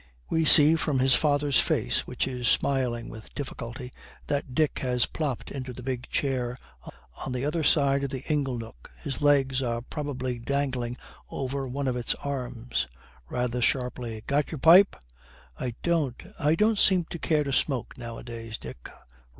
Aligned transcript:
We 0.31 0.45
see 0.45 0.75
from 0.75 0.97
his 0.97 1.13
father's 1.13 1.59
face 1.59 2.07
which 2.07 2.27
is 2.27 2.47
smiling 2.47 3.07
with 3.07 3.35
difficulty 3.35 3.93
that 4.25 4.55
Dick 4.55 4.79
has 4.79 5.05
plopped 5.05 5.51
into 5.51 5.73
the 5.73 5.83
big 5.83 6.09
chair 6.09 6.57
on 7.23 7.33
the 7.33 7.45
other 7.45 7.63
side 7.63 8.03
of 8.05 8.09
the 8.09 8.23
ingle 8.27 8.57
nook. 8.57 8.89
His 8.97 9.21
legs 9.21 9.61
are 9.61 9.83
probably 9.83 10.39
dangling 10.39 10.97
over 11.29 11.67
one 11.67 11.87
of 11.87 11.95
its 11.97 12.15
arms. 12.15 12.87
Rather 13.29 13.61
sharply, 13.61 14.23
'Got 14.25 14.49
your 14.49 14.57
pipe?' 14.57 14.95
'I 15.59 15.75
don't 15.83 16.15
I 16.39 16.55
don't 16.55 16.79
seem 16.79 17.03
to 17.11 17.19
care 17.19 17.43
to 17.43 17.53
smoke 17.53 17.95
nowadays, 17.95 18.57
Dick.' 18.57 18.89